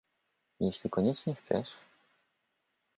—Jeśli 0.59 0.89
koniecznie 0.89 1.35
chcesz. 1.35 1.77